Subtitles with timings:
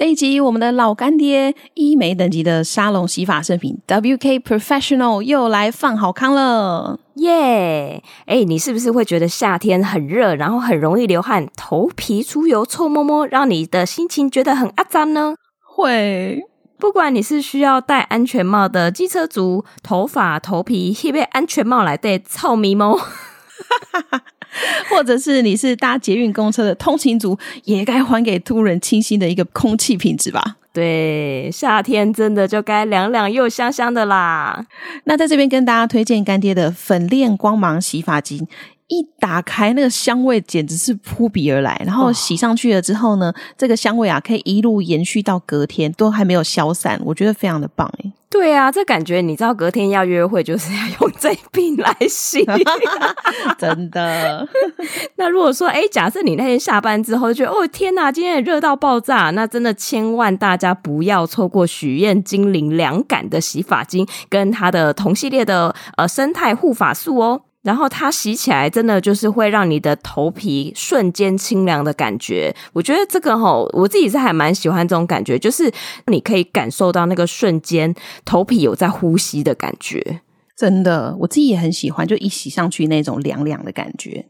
[0.00, 8.02] 这一集，我们的老干爹医美等级的沙龙洗发圣品 WK Professional 又来放好康了，耶！
[8.24, 15.34] 哎，你是不是会觉得夏天很热，然后很容易流汗，头皮出油、臭摸摸，让你的心情觉得很阿脏呢？
[15.62, 16.44] 会，
[16.78, 22.98] 不管你是需要戴安全帽的机车族，头发、头皮配备安全帽来戴臭咪猫。
[24.90, 30.56] 或者是你是搭捷运公车的通勤族，也该还给突然清新的一个空气品质吧？
[30.72, 34.64] 对，夏天真的就该凉凉又香香的啦。
[35.04, 38.46] 那在这边跟大家推荐干爹的粉链光芒洗发精，
[38.86, 48.12] 一打开那个香味简直是扑鼻而来，然后洗上去了之后呢，哦、这个香味啊可以一路延续到隔天都还没有消散，我觉得非常的棒诶。
[48.30, 52.46] 对啊，这感觉你知道，隔天要约会就是要用这瓶来洗，
[53.58, 54.48] 真的。
[55.16, 67.42] 那如果说，哎，假设你那天下班之后就觉得，哦天哪，今天也热到爆炸，那真的千万大家不要错过许愿精灵凉感的洗发精跟它的同系列的呃生态护发素哦。
[67.62, 75.70] 然后它洗起来真的就是会让你的头皮瞬间清凉的感觉，我觉得这个吼，我自己是还蛮喜欢这种感觉，就是
[76.06, 77.94] 你可以感受到那个瞬间
[78.24, 80.22] 头皮有在呼吸的感觉，
[80.56, 84.26] 真的，我自己也很喜欢，就一洗上去那种凉凉的感觉。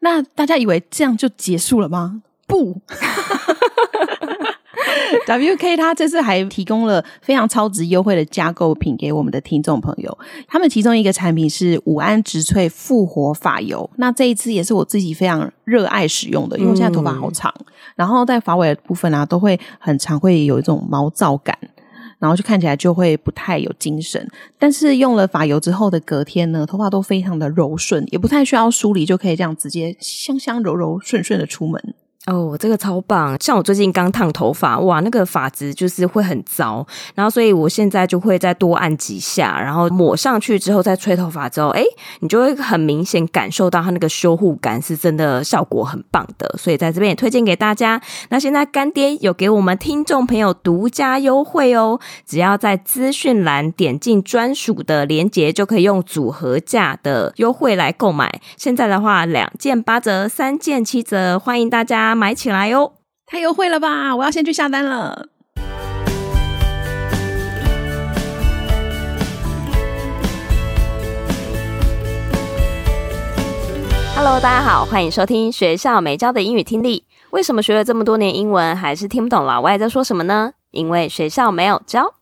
[0.00, 2.22] 那大家以为这样就结束了吗？
[2.46, 2.82] 不。
[5.26, 10.18] WK 他这次还提供了非常超值优惠的加购品给我们的听众朋友。
[10.46, 21.56] 他们其中一个产品是五安植萃复活发油，那这一支也是我自己非常热爱使用的，因为我现在头发好长，嗯、然后在发尾的部分啊，都会很常会有一种毛躁感，
[22.18, 24.28] 然后就看起来就会不太有精神。
[24.58, 31.94] 但是用了发油之后的隔天呢，头发都非常的柔顺，也不太需要梳理，就可以这样直接香香柔柔顺顺的出门。
[32.26, 33.40] 哦，这个超棒！
[33.40, 41.84] 像我最近刚烫头发，哇，那个发质就是会很糟，然后所以我现在就会再多按几下，然后抹上去之后再吹头发之后，诶，
[42.18, 48.02] 你就会很明显感受到它那个修护感是真的效果很棒的，所以在这边也推荐给大家。
[48.30, 58.40] 那现在干爹有给我们听众朋友独家优惠哦，只要在资讯栏点进专属的链接，就可以用组合价的优惠来购买。
[58.56, 62.15] 现在的话，两件八折，三件七折，欢迎大家。
[62.16, 62.94] 买起来哟！
[63.26, 64.16] 太优惠了吧！
[64.16, 65.28] 我要先去下单了。
[74.16, 77.04] Hello，大家好，欢迎收听学校没教的英语听力。
[77.30, 80.52] 为什么学了这么多年英文，还是听不懂老外在说什么呢？
[80.70, 82.15] 因为学校没有教。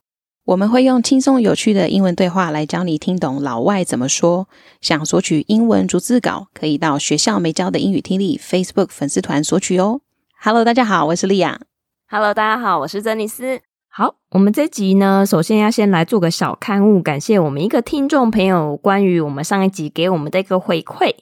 [0.46, 4.46] 我们会用轻松有趣的英文对话来教你听懂老外怎么说。
[4.82, 10.02] 想索取英文逐字稿，可以到学校没教的英语听力 Facebook 粉丝团索取哦。
[10.42, 11.62] Hello，大家好，我是莉亚。
[12.10, 13.62] Hello，大家好，我是珍妮斯。
[13.88, 21.14] 好，我们这集呢，首先要先来做个小刊物，感谢我们一个听众朋友关于我们上一集给我们的一个回馈。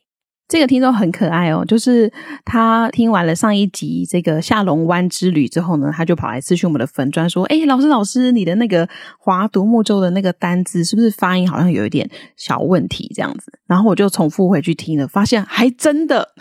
[0.52, 2.12] 这个听众很可爱哦，就是
[2.44, 8.86] 他听完了上一集这个下龙湾之旅之后呢，他就跑来咨询我们的粉专说：“哎，老师老师，你的那个
[9.18, 13.10] 划独木舟的那个单字是不是发音好像有一点小问题？
[13.14, 16.34] 这样子。”然后我就重复回去听了，发现还真的，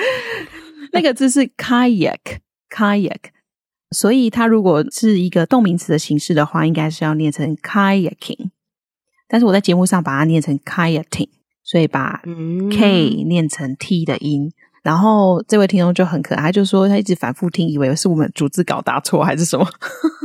[0.92, 2.18] 那个字是 kayak
[2.68, 3.16] kayak，
[3.92, 8.50] 所以它如果是一个动名词的形式的话，应该是要念成 kayaking，
[9.26, 11.30] 但是我在节目上把它念成 kayaking。
[11.66, 12.22] 所以把
[12.70, 14.52] K 念成 T 的音，嗯、
[14.84, 19.66] 然后这位听众就很可爱，他就说他一直反复听，以为是我们逐字稿答错还是什么，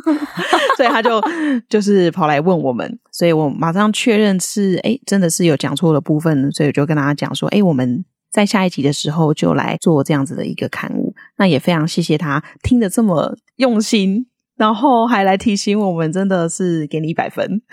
[0.77, 1.19] 所以他就
[1.67, 17.63] 就是跑来问我们，所以我马上确认是哎，真的是有讲错的部分，所以我就跟大家讲说，哎，我们在下一集的时候就来做这样子的一个刊物，那也非常谢谢他听得这么用心，然后还来提醒我们，真的是给你一百分。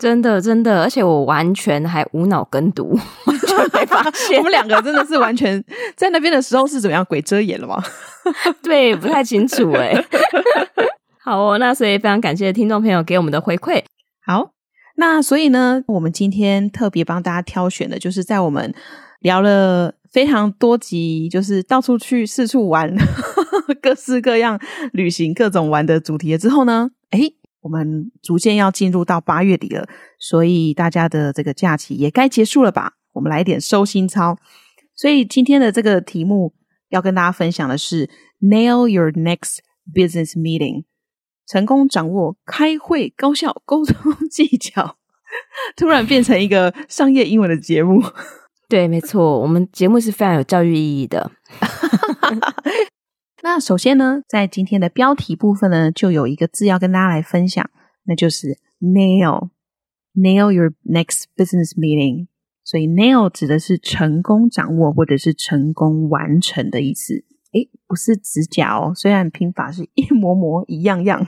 [0.00, 4.38] 真的，真的，而且我完全还无脑跟读， 完全没发现。
[4.38, 5.62] 我们两个真的是完全
[5.94, 7.04] 在那边的时候是怎么样？
[7.04, 7.80] 鬼遮眼了吗？
[8.62, 9.92] 对，不太清楚哎。
[11.22, 13.82] 好哦，那所以非常感谢听众朋友给我们的回馈。
[14.24, 14.52] 好，
[14.96, 18.74] 那所以呢，我们今天特别帮大家挑选的，就是在我们
[19.20, 22.94] 聊了非常多集，就是到处去四处玩，
[23.82, 24.58] 各式各样
[24.92, 29.86] 旅行、各种玩的主题之后呢，诶我们逐渐要进入到八月底了，
[30.18, 32.94] 所以大家的这个假期也该结束了吧？
[33.12, 34.38] 我们来一点收心操。
[34.94, 36.54] 所以今天的这个题目
[36.88, 38.08] 要跟大家分享的是
[38.40, 39.58] “Nail your next
[39.94, 40.84] business meeting”，
[41.46, 44.96] 成功掌握开会高效沟通技巧。
[45.76, 48.02] 突然变成一个商业英文的节目。
[48.68, 51.30] 对，没错，我们节目是非常有教育意义的。
[53.42, 57.70] 那首先呢，在今天的标题部分呢，就有一个字要跟大家来分享，
[58.04, 62.26] 那就是 nail，nail your next business meeting。
[62.62, 67.24] 所以 nail 指的是成功掌握或者是成功完成的意思。
[67.52, 71.26] 诶，不是指甲哦，虽然拼法是一模模一样样，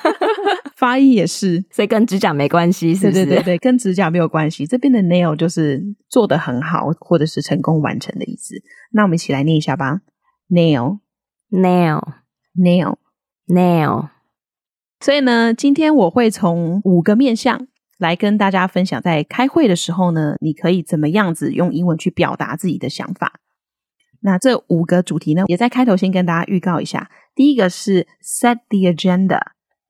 [0.76, 3.26] 发音也是，所以跟指甲没关系，是不是？
[3.26, 4.64] 对对对对，跟指甲没有关系。
[4.66, 8.54] 这边的 nail 就是做得很好，或者是成功完成的意思。
[8.92, 10.00] 那我们一起来念一下吧
[10.48, 11.00] ，nail。
[11.54, 12.02] Nail,
[12.56, 12.96] nail,
[13.46, 14.08] nail。
[14.98, 23.38] 所以呢，今天我会从五个面向来跟大家分享，在开会的时候呢，你可以怎么样子用英文去表达自己的想法。
[24.20, 27.08] 那这五个主题呢，也在开头先跟大家预告一下。
[27.36, 29.40] 第一个是 set the agenda，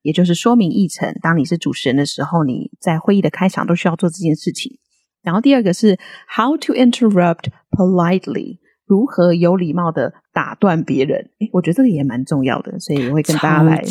[0.02, 1.16] 也就是说明议程。
[1.22, 4.78] 当你是主持人的时候，你在会议的开场都需要做这件事情。
[5.22, 5.98] 然后第二个是
[6.36, 8.58] how to interrupt politely。
[8.84, 11.30] 如何有礼貌的打断别人？
[11.38, 13.82] 诶，我觉得这个也蛮重要的，所以我会跟大家来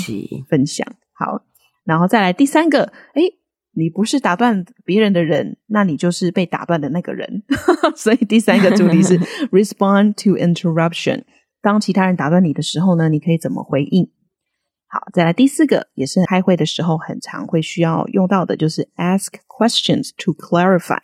[0.49, 0.85] 分享。
[1.13, 1.43] 好，
[1.85, 3.39] 然后再来第三个，诶，
[3.71, 7.43] 你不是打断别人的人，那你就是被打断的那个人。
[7.95, 9.17] 所以第三个主题是
[9.49, 11.23] respond to interruption。
[11.61, 14.11] 当其他人打断你的时候呢，你可以怎么回应？
[14.87, 20.99] 好，再来第四个，也是开会的时候很常会需要用到的，就是 ask questions to clarify。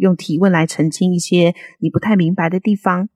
[0.00, 3.08] 用提问来澄清一些你不太明白的地方。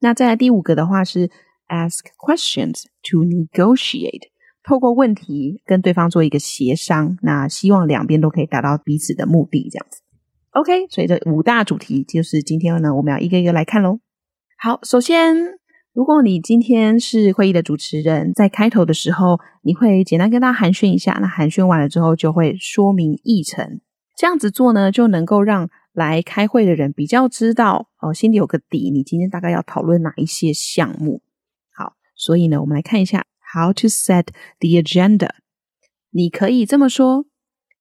[0.00, 1.30] 那再来第五个的话是
[1.68, 4.22] ask questions to negotiate，
[4.64, 10.00] 透过问题跟对方做一个协商，那希望两边都可以达到彼此的目的，这样子。
[10.52, 14.00] OK，所以这五大主题就是今天呢，我们要一个一个来看喽。
[14.58, 15.36] 好，首先，
[15.92, 23.80] 如果你今天是会议的主持人，在开头的时候，你会简单跟大家寒暄一下，那寒暄完了之后，就会说明议程。
[24.16, 31.22] 这样子做呢，就能够让来开会的人比较知道哦，心里有个底，你今天大概要讨论哪一些项目。
[31.72, 34.28] 好，所以呢，我们来看一下 how to set
[34.58, 35.30] the agenda。
[36.10, 37.26] 你可以这么说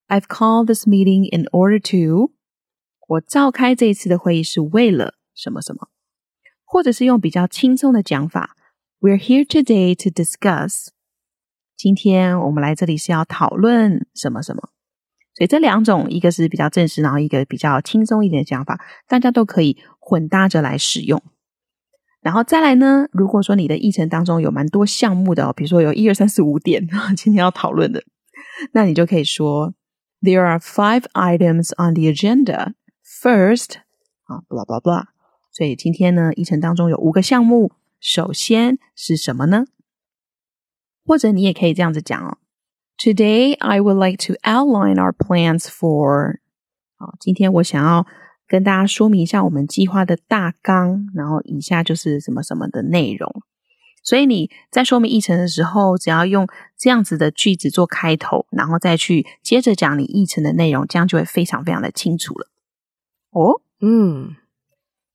[0.07, 2.33] ：I've called this meeting in order to，
[3.07, 5.89] 我召开这一次的会议是为了什么什么，
[6.63, 8.55] 或者是用比较轻松的讲法
[9.00, 10.88] ：We're here today to discuss。
[11.75, 14.69] 今天我们来这里是要讨论什么什么。
[15.35, 21.21] 所以这两种，一个是比较正式，然后一个比较轻松一点的讲法，大家都可以混搭着来使用。
[22.21, 26.85] 然后再来呢，如果说你的议程当中有蛮多项目的哦，比如说有一二三四五点，
[27.15, 28.03] 今天要讨论的，
[28.73, 29.73] 那你就可以说
[30.21, 32.73] ：There are five items on the agenda.
[33.21, 33.75] First，
[34.25, 35.05] 啊，blah blah blah。
[35.51, 37.71] 所以今天呢，议程当中有五个项目，
[38.01, 39.65] 首先是什么呢？
[41.05, 42.37] 或者你也可以这样子讲哦。
[43.01, 46.40] Today, I would like to outline our plans for。
[46.98, 48.06] 好，今天我想要
[48.46, 53.42] 跟大家说明一下我们计划的大纲，然后以下就是什么什么的内容。
[54.04, 56.46] 所以你在说明议程的时候，只要用
[56.78, 62.48] 这样子的句子做开头，然后再去接着讲你议程的内容，这样就会非常非常的清楚了。
[63.30, 64.36] 哦，嗯，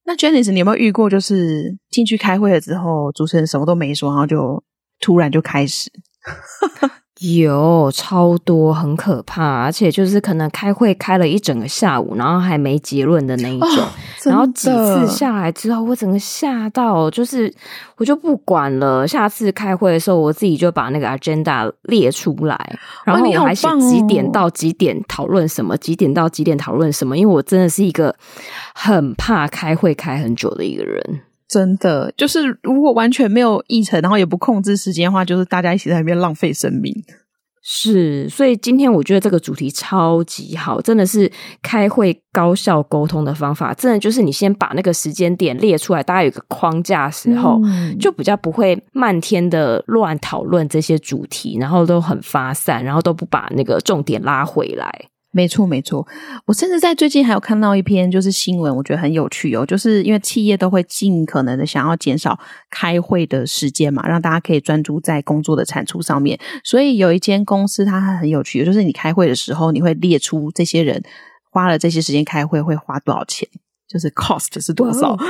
[0.05, 4.65] 那 Janice，你有没有遇过，就是进去开会了之后，主持人什么都没说，然后就
[5.01, 5.91] 突然就开始？
[7.20, 13.69] 有超多，很可怕，而且就是可能开会开了一整个下午，然后还没结论的那一种。
[13.69, 13.88] 哦、
[14.25, 17.52] 然后几次下来之后，我整个吓到，就是
[17.99, 19.06] 我就不管了。
[19.06, 27.16] 下次开会的时候，我自己就把那个 agenda 列出来，然后我还写几点到几点讨论什么，几点到几点讨论什么。
[27.16, 28.16] 因为我真的是一个
[28.75, 31.21] 很怕开会开很久的一个人。
[31.54, 36.92] 真的，就是如果完全没有议程，然后也不控制时间的话，就是大家一起在那边浪费生命。
[37.62, 41.30] 是，所以今天我觉得这个主题超级好，真的是
[41.62, 43.73] 开会高效沟通的方法。
[43.73, 54.90] 真的就是你先把那个时间点列出来，大家有个框架的时候，嗯、就比较不会漫天的乱讨论这些主题，然后都很发散，然后都不把那个重点拉回来。
[55.35, 56.07] 没错，没错。
[56.47, 59.67] 我甚至在最近还有看到一篇就是新闻，我觉得很有趣哦。
[59.67, 62.38] 就是因为企业都会尽可能的想要减少
[62.71, 66.38] 开会的时间嘛，让大家可以专注在工作的产出上面。
[66.62, 71.03] 所以有一间公司它很有趣，就是你开会的时候，你会列出这些人
[71.50, 73.49] 花了这些时间开会会花多少钱，
[73.88, 75.17] 就是 cost 是多少。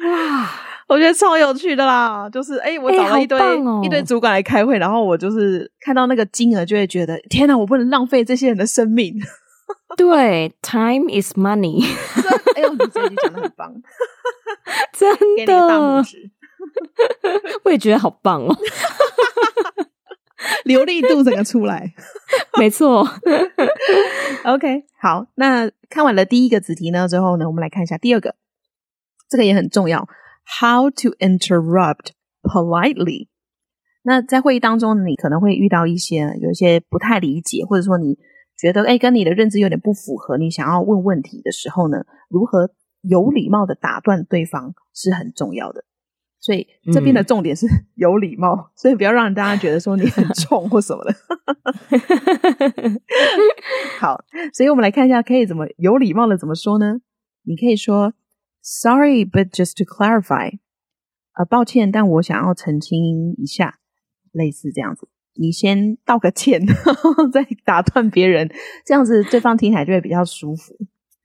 [0.06, 0.50] 哇！
[0.90, 9.14] 我觉得超有趣的啦，就是哎，我找了一堆、欸哦、一堆主管来开会，然后我就是看到那个金额，就会觉得天哪，我不能浪费这些人的生命。
[9.96, 11.84] 对，time is money。
[12.56, 13.72] 哎呦，你这句讲的很棒，
[14.92, 15.16] 真
[15.46, 16.04] 的。
[17.62, 18.56] 我也觉得好棒哦，
[20.64, 21.94] 流利度整个出来，
[22.58, 23.08] 没错。
[24.44, 28.34] OK，好，那看完了第一个子题呢，之后呢，我们来看一下第二个，
[29.30, 30.08] 这个也很重要。
[30.58, 32.10] How to interrupt
[32.42, 33.28] politely。
[34.02, 38.18] 那在会议当中，你可能会遇到一些有一些不太理解，或者说你
[38.58, 42.70] 觉得哎跟你的认知有点不符合，你想要问问题的时候呢，如何
[43.02, 45.84] 有礼貌的打断对方是很重要的。
[46.42, 51.14] 所以这边的重点是 有礼貌，嗯、所以不要让大家觉得说你很 冲或什么的。
[54.00, 56.96] 好，所以我们来看一下，可以怎么有礼貌的怎么说呢？
[57.44, 58.14] 你可以说
[58.62, 60.58] “Sorry, but just to clarify”，
[61.34, 63.78] 呃，抱歉，但我想要澄清一下，
[64.32, 65.08] 类似这样子。
[65.34, 68.50] 你先道个歉， 然后再打断别人，
[68.84, 70.74] 这样子对方听起来就会比较舒服。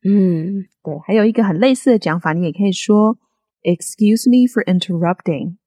[0.07, 0.97] 嗯，对。
[1.05, 3.17] 还有一个很类似的讲法，你也可以说。
[3.63, 5.57] Excuse me for interrupting，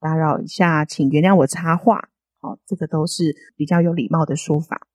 [0.00, 2.08] 打扰一下，请原谅我插话。
[2.40, 4.86] 好，这个都是比较有礼貌的说法。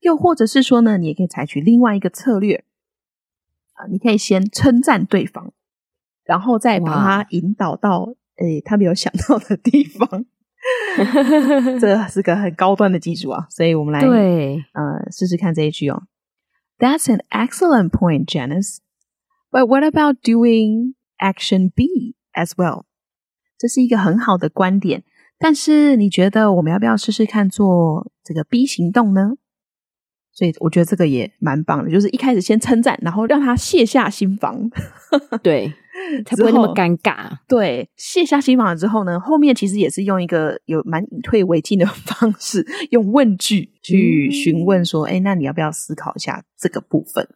[0.00, 2.64] 又或者是说呢，你也可以采取另外一个策略
[3.80, 5.52] 啊，你可以先称赞对方，
[6.24, 10.26] 然后再把他引导到诶他没有想到的地方。
[11.80, 16.02] 这是个很高端的技术啊，所以我们来对呃试试看这一句哦。
[16.78, 18.78] That's an excellent point, Janice.
[19.50, 20.94] But what about doing?
[21.18, 22.84] Action B as well，
[23.58, 25.04] 这是一个很好的观点。
[25.38, 29.32] 但是你觉得我们要不要试试看做这个 B 行动呢？
[30.40, 34.58] 所以我觉得这个也蛮棒的，就是一开始先称赞，然后让他卸下心防，
[35.44, 35.70] 对，
[36.24, 37.28] 才不会那么尴尬。
[37.46, 47.28] 对，卸下心防了之后呢，后面其实也是用一个有蛮以退为进的 方式，用问句去询问说：“哎、嗯，那你要不要思考一下这个部分？”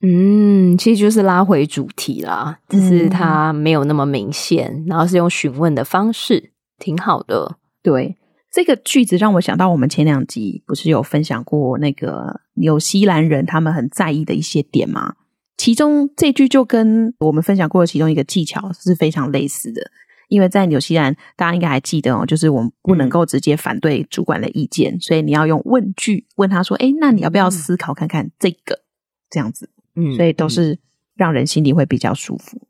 [0.00, 7.56] 嗯，其实就是拉回主题啦，只是它没有那么明显，嗯、然后是用询问的方式，挺好的。
[7.82, 8.16] 对，
[8.54, 15.16] 这个句子让我想到我们前两集不是有分享过那个纽西兰人他们很在意的一些点吗？
[15.56, 19.90] 其中这句就跟我们分享过的其中一个技巧是非常类似的，
[20.28, 28.82] 因为在纽西兰，大家应该还记得哦，就是我们不能够直接反对主管的意见，嗯、所以你要用问句问他说：“哎，那你要不要思考看看这个？”
[29.28, 29.68] 这样子。
[29.96, 30.78] 嗯，所以都是
[31.16, 32.68] 让人心里会比较舒服。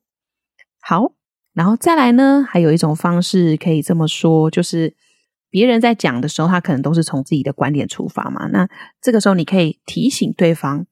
[0.80, 1.12] 好，
[1.52, 4.94] 然后再来呢，还有一种方式可以这么说，就是
[5.54, 8.48] 别人在讲的时候，他可能都是从自己的观点出发嘛。
[8.48, 8.68] 那
[9.00, 10.84] 这个时候，你可以提醒对方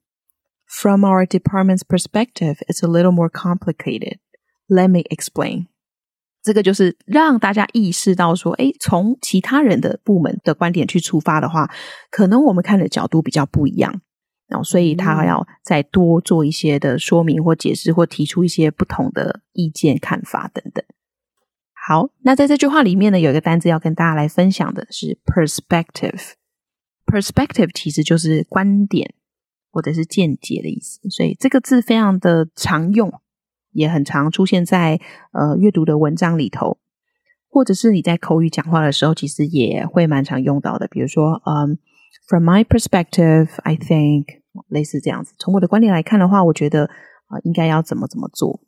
[0.69, 4.19] ：“From our department's perspective, it's a little more complicated.
[4.69, 5.67] Let me explain.”
[6.45, 11.69] 这个就是让大家意识到说，诶，从其他人的部门的观点去出发的话，
[12.13, 14.01] 可能我们看的角度比较不一样。
[14.47, 20.85] 然后所以他要再多做一些的说明或解释，或提出一些不同的意见、看法等等。
[21.85, 26.35] 好，那在这句话里面呢，有一个单字要跟大家来分享的是 perspective。
[27.07, 29.15] perspective 其实就是观点
[29.71, 33.13] 或者是见解的意思，所以这个字非常的常用，
[33.73, 35.01] 也很常出现在
[35.33, 36.79] 呃阅读的文章里头，
[37.49, 40.87] 或者是你在口语讲话的时候，其实也会蛮常用到的。
[40.87, 41.79] 比如说，嗯
[42.29, 44.43] ，from my perspective, I think。
[44.69, 48.61] 类似这样子，从我的观点来看的话，我觉得啊、应该要怎么怎么做，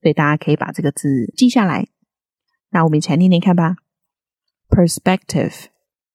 [0.00, 1.86] 所以大家可以把这个字记下来。
[2.72, 3.76] 那我们一起来念念看吧。
[4.68, 5.66] Perspective,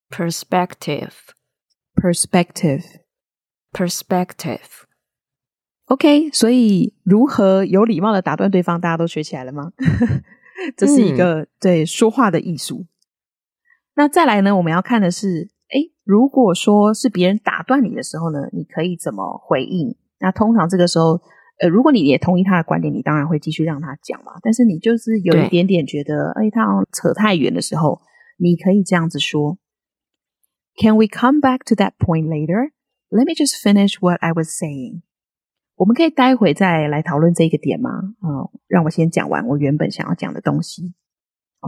[0.09, 1.13] perspective,
[1.95, 2.83] perspective,
[3.71, 4.59] perspective.。
[5.85, 9.71] OK，所以如何有礼貌的打断对方，大家都学起来了吗？
[10.75, 12.85] 这是一个、嗯、对说话的艺术。
[13.95, 15.49] 那再来呢，我们要看的是。
[15.69, 19.97] 诶，如果说是别人打断你的时候呢，你可以怎么回应？
[20.19, 21.21] 那通常这个时候，
[21.59, 24.33] 呃，如果你也同意他的观点，你当然会继续让他讲嘛。
[24.41, 27.99] 但是你就是有一点点觉得，哎，他好像扯太远的时候，
[28.37, 29.57] 你可以这样子说
[30.77, 32.71] ：“Can we come back to that point later?
[33.09, 35.01] Let me just finish what I was saying.”
[35.75, 38.15] 我们可以待会再来讨论这个点吗？
[38.19, 40.93] 啊、哦，让我先讲完我原本想要讲的东西。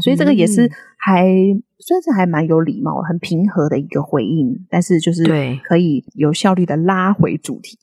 [0.01, 5.23] 所以这个也是还、嗯、算是还蛮有礼貌、很平和的一个回应，但是就是
[5.63, 7.77] 可以有效率的拉回主题，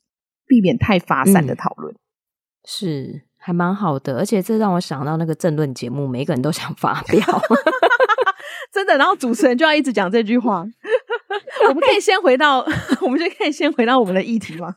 [0.47, 1.99] 避免太发散的讨论，嗯、
[2.65, 4.17] 是还蛮好的。
[4.17, 7.21] 而且这让我想到那个政论节目，每个人都想发表，
[8.73, 8.97] 真的。
[8.97, 10.65] 然后主持人就要一直讲这句话。
[11.69, 12.65] 我们可以先回到，
[13.01, 14.75] 我们就可以先回到我们的议题吗？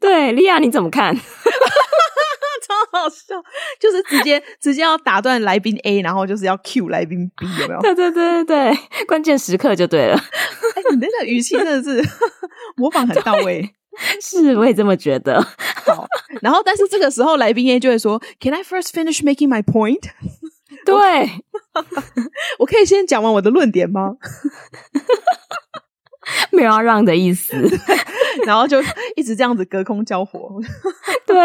[0.00, 1.14] 对，莉亚你怎么看？
[1.16, 3.42] 超好笑，
[3.80, 7.80] 就是直接直接要打断来宾 A，然后就是要 cue 来宾 B，有没有？
[7.80, 10.16] 对对对对对，关键时刻就对了。
[10.16, 12.02] 哎，你那个语气真的是
[12.76, 13.70] 模仿很到位，
[14.22, 15.40] 是，我也这么觉得。
[15.86, 16.06] 好，
[16.40, 20.10] 然后但是这个时候来宾 A 就会说：“Can I first finish making my point？”
[20.84, 20.94] 对，
[22.58, 24.16] 我可以先讲完我的论点吗？
[26.52, 27.56] 没有要让的意思，
[28.46, 28.82] 然后就
[29.16, 30.60] 一直这样子隔空交火。
[31.26, 31.36] 对。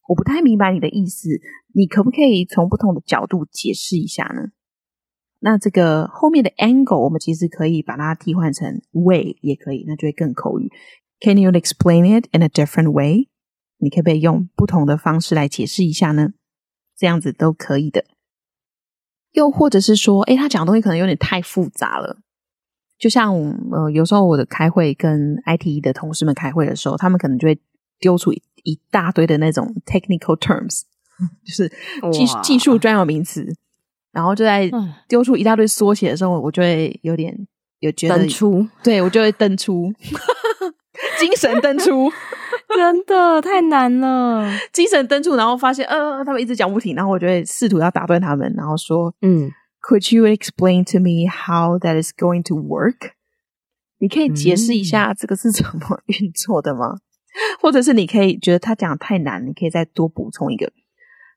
[0.06, 1.28] 我不太明白你的意思，
[1.72, 4.50] 你可不可以从不同的角度解释一下呢？
[5.40, 10.70] 那这个后面的 angle，我们其实可以把它替换成 way，也可以，那就会更口语。
[11.20, 13.28] Can you explain it in a different way？
[13.78, 16.34] 你可不可以用不同的方式来解释一下呢？
[16.96, 18.04] 这样子都可以的。
[19.32, 22.20] 又或者是说，诶，他讲的东西可能有点太复杂了。
[23.04, 23.34] 就像
[23.70, 27.60] 呃，有时候我的开会跟 IT 的同事们开会的时候，他们可能就会
[28.00, 30.80] 丢出一，一大堆的那种 technical terms，
[31.44, 31.68] 就是
[32.10, 33.46] 技技术专有名词。
[34.10, 34.70] 然后就在
[35.06, 37.36] 丢出一大堆缩写的时候，我就会有点
[37.80, 39.92] 有觉得，登出，对，我就会登出，
[41.20, 42.10] 精神登出，
[42.74, 49.50] 真的太难了，精神登出，然后发现呃，他们一直讲不停，然后我就会试图要打断他们，然后说，嗯
[49.83, 53.11] ，Could you explain to me how that is going to work？
[53.99, 56.95] 你可以解释一下这个是怎么运作的吗？
[56.95, 56.99] 嗯、
[57.61, 60.71] 或者是你可以觉得他讲的太难，你可以再多补充一个，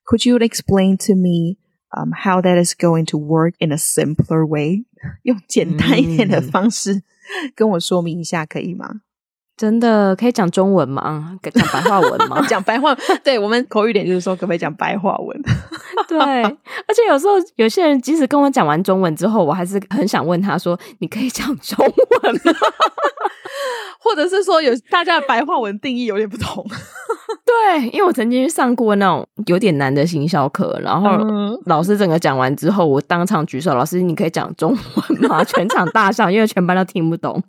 [0.05, 4.85] Could you explain to me？Um, how that is going to work in a simpler way？
[5.21, 7.03] 用简单一点的方式
[7.53, 9.01] 跟我说明一下，可以吗？
[9.58, 11.36] 真的可以讲中文吗？
[11.42, 12.40] 讲白话文吗？
[12.48, 15.42] 讲白话，对，我们口语点就是说，可不可以讲白话文？
[16.06, 22.40] 对，而且有时候有些人即使跟我讲完中文之后，我还是很想问他说：“你可以讲中文吗？”
[23.98, 26.64] 或者是说，有大家的白话文定义有点不同。
[27.44, 31.18] 对，因为我曾经上过那种有点难的行销课，然后
[31.66, 35.42] 老师整个讲完之后，我当场举手，老师你可以讲中文吗？
[35.42, 37.42] 全场大笑，因为全班都听不懂。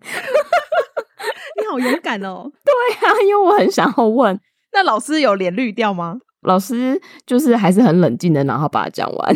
[1.77, 2.51] 你好勇敢哦！
[2.65, 4.39] 对啊，因为我很想要问。
[4.73, 6.19] 那老师有脸绿掉吗？
[6.41, 9.35] 老师就是还是很冷静的，然后把它讲完。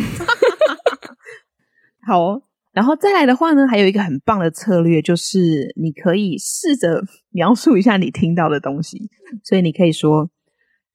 [2.07, 2.41] 好哦。
[2.71, 9.11] 然后再来的话呢，还有一个很棒的策略，就是你可以试着描述一下你听到的东西。
[9.43, 10.31] 所以你可以说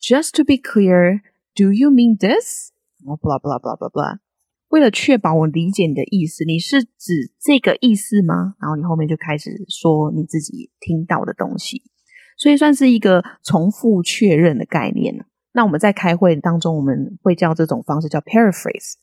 [0.01, 1.20] ，Just to be clear,
[1.55, 2.72] do you mean this？
[3.05, 4.18] 然后 blah blah blah blah blah。
[4.69, 8.55] 为了确保我理解你的意思，你是指这个意思吗？
[8.61, 11.83] 然后你后面就开始说你自己听到的东西，
[12.37, 15.25] 所以算是一个重复确认的概念。
[15.53, 18.95] 那我们在开会当中，我们会叫这种方式叫 paraphrase，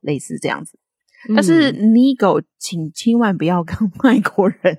[0.02, 0.78] 类似这样子。
[1.34, 4.78] 但是 nego，请千万不要跟外国人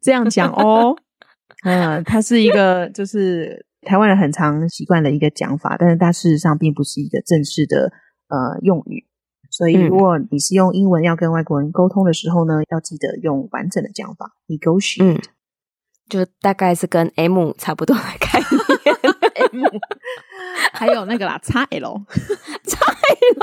[0.00, 0.96] 这样讲哦。
[1.64, 7.92] 嗯，它是一个就是台湾人很常习惯的一个讲法，但是它事实上并不是一个正式的
[8.28, 9.06] 呃用语。
[9.50, 15.20] 所以如果你是用英文要跟外国人沟通的时候呢，要记得用完整的讲法，negotiate，嗯，
[16.08, 18.50] 就大概是跟 M 差不多的概念。
[19.52, 19.66] M，
[20.72, 21.40] 还有那个啦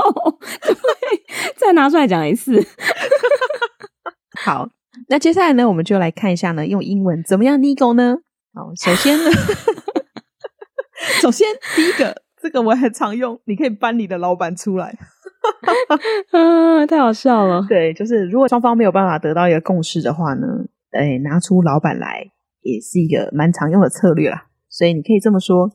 [1.58, 2.66] 再拿出来讲一次。
[4.44, 4.70] 好，
[5.10, 8.18] 那接下来呢，我们就来看一下呢，用英文怎么样 nego 呢？
[8.54, 9.30] 好，首先呢，
[11.22, 14.98] 首先第一个，这个我很常用，你可以搬你的老板出来。
[16.32, 17.66] 啊，太好笑了。
[17.68, 20.46] 对，就是如果双方没有办法得到一个共识的话呢，
[20.92, 22.26] 哎，拿出老板来
[22.62, 24.48] 也是一个蛮常用的策略啦。
[24.70, 25.72] 所以你可以这么说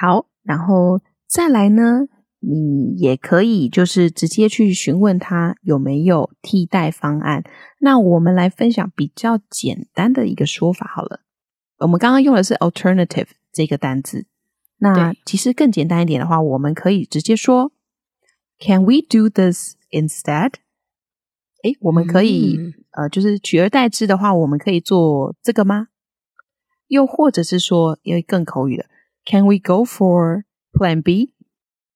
[0.00, 2.08] 好，然后再来呢？
[2.40, 7.42] 你也可以就是直接去询问他有没有替代方案。
[7.80, 11.22] 那我们来分享比较简单的一个说法好了。
[11.78, 14.28] 我们刚刚用的是 alternative 这个单字，
[14.76, 17.72] 那其实更简单一点的话，我们可以直接说
[18.60, 20.52] Can we do this instead？
[21.64, 25.88] 诶，我们可以、嗯、呃，就是取而代之的话，我们可以做这个吗？
[26.86, 28.86] 又或者是说，因为更口语的
[29.24, 31.32] ，Can we go for Plan B？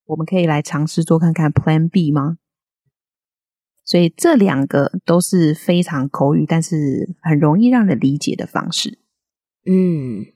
[0.05, 2.38] 我们可以来尝试做看看 Plan B 吗？
[3.85, 8.98] 所以这两个都是非常口语，但是很容易让人理解的方式。
[9.64, 10.27] 嗯，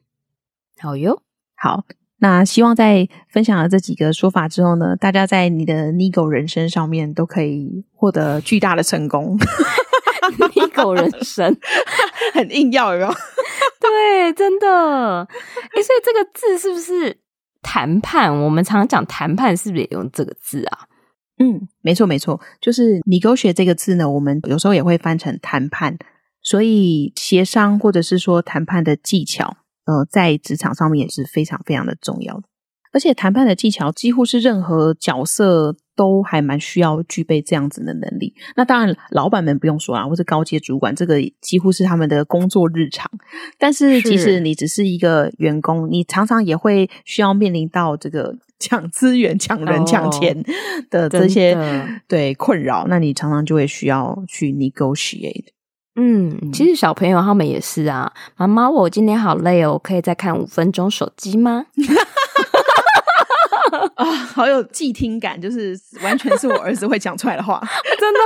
[0.79, 1.23] 好哟，
[1.55, 1.85] 好。
[2.18, 9.38] 那希望在分享了这几个说法之后呢，大家在你的 Nigo 人生上面都可以获得巨大的成功。
[10.55, 11.57] Nigo 人生
[12.35, 13.12] 很硬要，有没有？
[13.81, 14.66] 对，真的。
[15.24, 17.18] 诶，所以这个字是不是？
[17.62, 20.87] 谈判，我们常常讲谈判，是不是也用这个字啊？
[21.38, 25.96] 嗯，没错没错，就是 negotiate 这个字呢，我们有时候也会翻成谈判。
[26.42, 32.42] 所以协商或者是说谈判的技巧，呃，在职场上面也是非常非常的重要的。
[32.92, 38.33] 而且谈判的技巧几乎是任何角色都还蛮需要具备这样子的能力。
[38.57, 43.11] 那当然，老板们不用说啦，或者高阶主管，这个几乎是他们的工作日常。
[43.59, 50.42] 但是，即使你只是一个员工，你常常也会需要面临到这个抢资源、抢人、抢钱
[50.88, 52.87] 的这些、哦、对困扰。
[52.88, 55.49] 那你常常就会需要去 negotiate。
[55.96, 58.12] 嗯，其实小朋友他们也是啊。
[58.37, 61.66] 妈妈，我今天好累哦，可以再看五分钟手机吗？
[63.96, 67.61] 啊，好有既听感，就是完全是我儿子会讲出来的话，
[67.98, 68.20] 真的，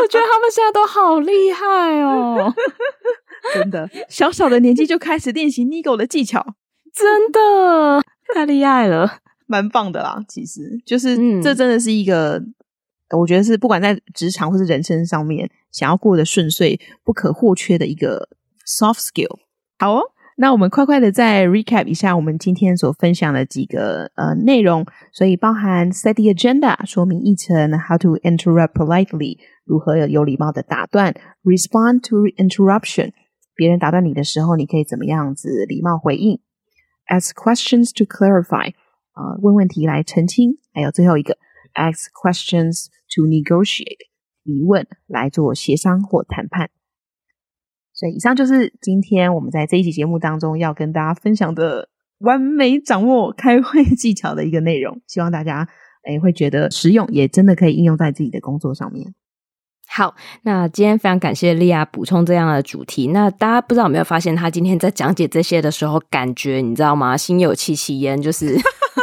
[0.00, 2.52] 我觉得他们现在都好厉害哦，
[3.54, 6.44] 真的，小小的年纪就开始练习 Nigo 的技巧，
[6.92, 8.02] 真的
[8.34, 10.18] 太厉害了，蛮棒的啦。
[10.28, 12.42] 其实就是、嗯、这真的是一个，
[13.16, 18.28] 我觉得是不管在职场或是人生上面，想要过得顺遂不可或缺的一个
[18.66, 19.38] soft skill。
[19.78, 20.02] 好哦。
[20.36, 33.12] 那我们快快的再 recap 一下我们今天所分享的几个呃内容，所以包含 set the agenda 说明议程，how to interrupt politely 如何有有礼貌的打断，respond to interruption
[33.54, 36.40] 别人打断你的时候，你可以怎么样子礼貌回应
[37.08, 38.74] ，ask questions to clarify
[39.12, 41.38] 啊、呃、问问题来澄清，还有最后一个
[41.74, 44.08] ask questions to negotiate
[44.42, 46.70] 疑问来做协商或谈判。
[47.92, 55.00] 所以，以上就是今天我们在这一期节目当中要跟大家分享的完美掌握开会技巧的一个内容。
[55.06, 55.68] 希望大家
[56.04, 59.14] 诶会觉得实用，也真的可以应用在自己的工作上面。
[59.86, 63.08] 好，那今天非常感谢莉亚补充这样的主题。
[63.08, 67.16] 那大家不知道有没有发现，她今天在讲解这些的时候，感觉你知道吗？
[67.16, 68.56] 心有戚戚焉，就是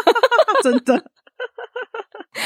[0.64, 1.12] 真的，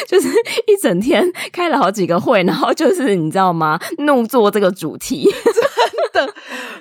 [0.08, 0.28] 就是
[0.68, 3.80] 一整天开了好几个会，然后就是你知道吗？
[4.00, 5.30] 弄做这个主题。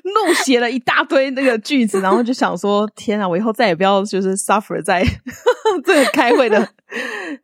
[0.26, 5.02] 怒写了一大堆那个句子，然后就想说：天啊，我以后再也不要就是 suffer 在
[5.84, 6.60] 这个开会的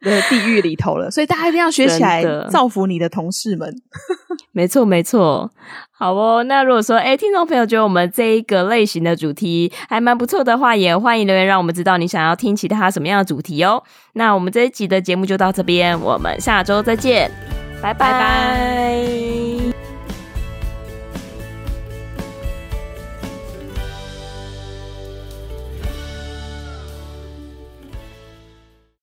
[0.02, 1.10] 的地狱里头了。
[1.10, 3.74] 所以大家一定要学起来，造福你的同事们。
[4.52, 5.50] 没错，没错。
[5.90, 13.82] 好哦，那如果说，诶听众朋友觉得我们这一个类型的主题还蛮不错的话，也欢迎留言让我们知道你想要听其他什么样的主题哦。
[14.14, 17.30] 那我们这一集的节目就到这边，我们下周再见，
[17.82, 18.12] 拜拜。
[18.12, 19.89] 拜拜。